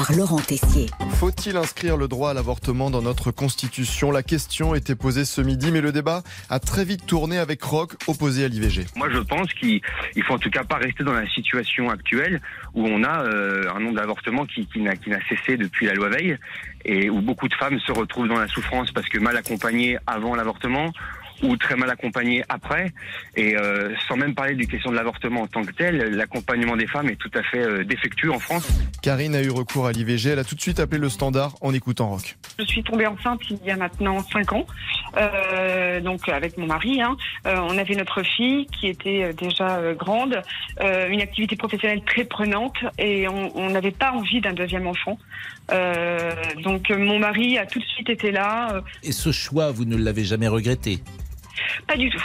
[0.00, 0.86] par Laurent Tessier.
[1.18, 4.10] Faut-il inscrire le droit à l'avortement dans notre Constitution?
[4.10, 7.96] La question était posée ce midi, mais le débat a très vite tourné avec Rock,
[8.06, 8.86] opposé à l'IVG.
[8.96, 9.82] Moi, je pense qu'il
[10.16, 12.40] il faut en tout cas pas rester dans la situation actuelle
[12.72, 15.92] où on a euh, un nombre d'avortements qui, qui n'a qui n'a cessé depuis la
[15.92, 16.38] loi Veil
[16.86, 20.34] et où beaucoup de femmes se retrouvent dans la souffrance parce que mal accompagnées avant
[20.34, 20.92] l'avortement
[21.42, 22.92] ou très mal accompagnées après.
[23.36, 26.86] Et euh, sans même parler du question de l'avortement en tant que tel, l'accompagnement des
[26.86, 28.68] femmes est tout à fait euh, défectueux en France.
[29.02, 31.72] Karine a eu recours à l'IVG, elle a tout de suite appelé le standard en
[31.72, 32.36] écoutant Rock.
[32.58, 34.66] Je suis tombée enceinte il y a maintenant 5 ans,
[35.16, 37.00] euh, donc avec mon mari.
[37.00, 37.16] Hein.
[37.46, 40.42] Euh, on avait notre fille qui était euh, déjà euh, grande,
[40.80, 45.18] euh, une activité professionnelle très prenante et on n'avait pas envie d'un deuxième enfant.
[45.72, 46.32] Euh,
[46.62, 50.24] donc mon mari a tout de suite été là, Et ce choix, vous ne l'avez
[50.24, 51.00] jamais regretté?
[51.86, 52.22] Pas du tout.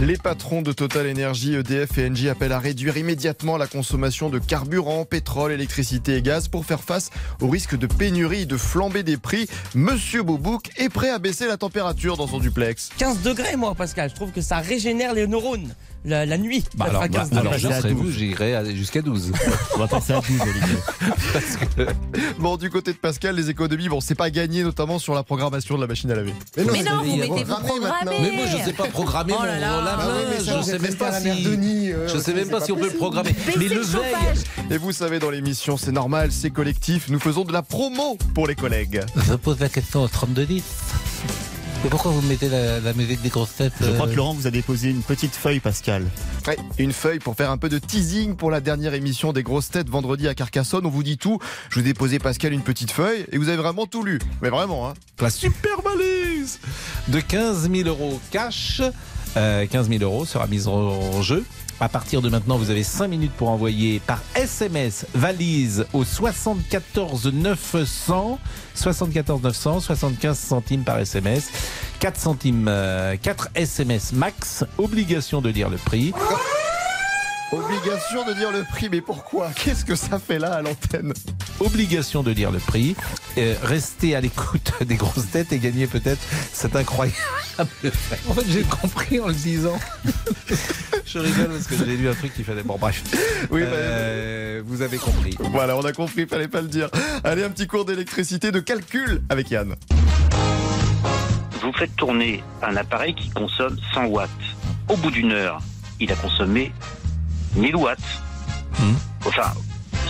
[0.00, 4.38] Les patrons de Total Energy, EDF et Engie appellent à réduire immédiatement la consommation de
[4.38, 9.16] carburant, pétrole, électricité et gaz pour faire face au risque de pénurie, de flambée des
[9.16, 9.48] prix.
[9.74, 12.90] Monsieur Boubouk est prêt à baisser la température dans son duplex.
[12.98, 14.10] 15 degrés, moi, Pascal.
[14.10, 16.64] Je trouve que ça régénère les neurones la, la nuit.
[16.76, 17.70] Bah alors, fera 15 bah, alors degrés.
[17.70, 19.32] je serais vous, j'irais aller jusqu'à 12.
[19.74, 21.86] On va passer à 12, Olivier.
[22.38, 25.76] Bon, du côté de Pascal, les économies, bon, c'est pas gagné, notamment sur la programmation
[25.76, 26.32] de la machine à laver.
[26.56, 28.16] Mais non, vous mettez vous programmer.
[28.20, 31.92] Mais moi, je sais pas programmer Oh là mon je sais même pas si.
[32.06, 33.34] Je sais même pas si on peut le programmer.
[33.58, 34.14] Mais le veille.
[34.70, 37.08] Et vous savez, dans l'émission, c'est normal, c'est collectif.
[37.08, 39.02] Nous faisons de la promo pour les collègues.
[39.28, 40.62] Je pose la question au 3210.
[41.82, 44.34] Mais pourquoi vous mettez la, la musique des grosses têtes Je crois euh, que Laurent
[44.34, 46.04] vous a déposé une petite feuille, Pascal.
[46.46, 49.70] Ouais, une feuille pour faire un peu de teasing pour la dernière émission des grosses
[49.70, 50.84] têtes vendredi à Carcassonne.
[50.84, 51.38] On vous dit tout.
[51.70, 54.18] Je vous ai Pascal une petite feuille et vous avez vraiment tout lu.
[54.42, 54.94] Mais vraiment, hein.
[55.20, 56.60] La super valise
[57.08, 58.82] de 15 000 euros cash.
[59.38, 61.44] Euh, 15 000 euros sera mise en jeu.
[61.82, 67.32] À partir de maintenant, vous avez 5 minutes pour envoyer par SMS valise au 74
[67.32, 68.38] 900.
[68.74, 71.50] 74 900, 75 centimes par SMS.
[72.00, 74.64] 4 centimes, euh, 4 SMS max.
[74.76, 76.12] Obligation de lire le prix.
[77.52, 79.50] Obligation de dire le prix, mais pourquoi?
[79.56, 81.12] Qu'est-ce que ça fait là à l'antenne?
[81.58, 82.94] Obligation de lire le prix.
[83.38, 86.20] Euh, restez à l'écoute des grosses têtes et gagnez peut-être
[86.52, 87.16] cet incroyable.
[87.82, 87.92] fait.
[88.28, 89.76] En fait, j'ai compris en le disant.
[91.04, 92.62] Je rigole parce que j'ai lu un truc qui fallait.
[92.62, 93.02] Bon, bref.
[93.50, 95.34] Oui, bah, Euh, vous avez compris.
[95.40, 96.88] Voilà, on a compris, fallait pas le dire.
[97.24, 99.74] Allez, un petit cours d'électricité, de calcul avec Yann.
[101.62, 104.30] vous faites tourner un appareil qui consomme 100 watts.
[104.88, 105.60] Au bout d'une heure,
[105.98, 106.72] il a consommé
[107.56, 107.98] 1000 watts.
[109.26, 109.52] Enfin,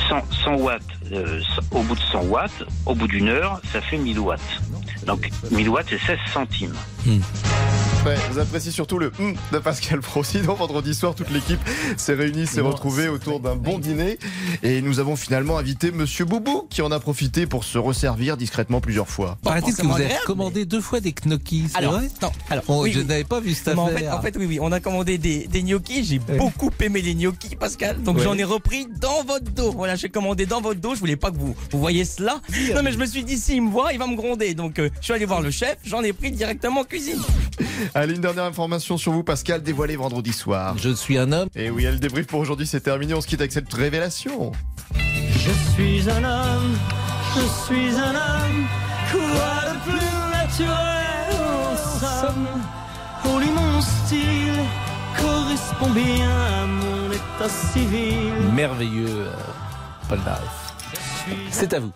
[0.08, 1.40] 100, 100 watts, euh,
[1.72, 4.40] au bout de 100 watts, au bout d'une heure, ça fait 1000 watts.
[5.06, 6.74] Donc 1000 watts, c'est 16 centimes.
[8.06, 10.24] Ouais, vous appréciez surtout le hum de Pascal Pro.
[10.24, 11.60] Sinon, vendredi soir, toute l'équipe
[11.98, 14.18] s'est réunie, s'est retrouvée autour d'un bon dîner.
[14.62, 18.80] Et nous avons finalement invité Monsieur Boubou, qui en a profité pour se resservir discrètement
[18.80, 19.36] plusieurs fois.
[19.42, 22.80] Paraît-il que vous avez commandé deux fois des gnocchis, c'est Alors, vrai non, alors, Oh,
[22.84, 23.04] oui, Je oui.
[23.04, 24.16] n'avais pas vu cette en, fait, affaire.
[24.16, 26.04] en fait, oui, oui, on a commandé des, des gnocchis.
[26.04, 28.00] J'ai beaucoup aimé les gnocchis, Pascal.
[28.02, 29.72] Donc j'en ai repris dans votre dos.
[29.72, 30.94] Voilà, j'ai commandé dans votre dos.
[30.94, 32.40] Je voulais pas que vous, vous voyez cela.
[32.74, 34.54] Non, mais je me suis dit, s'il me voit, il va me gronder.
[34.54, 35.76] Donc euh, je suis allé voir le chef.
[35.84, 37.20] J'en ai pris directement en cuisine.
[37.94, 40.76] Allez, une dernière information sur vous, Pascal, dévoilée vendredi soir.
[40.78, 41.48] Je suis un homme.
[41.54, 43.14] Et oui, le débrief pour aujourd'hui, c'est terminé.
[43.14, 44.52] On se quitte avec cette révélation.
[44.94, 46.76] Je suis un homme,
[47.34, 48.66] je suis un homme,
[49.10, 52.48] quoi de plus naturel en somme?
[53.22, 54.60] Pour lui mon style
[55.18, 59.32] correspond bien à mon état civil Merveilleux, euh,
[60.08, 60.74] Paul Naref.
[61.50, 61.92] C'est à vous.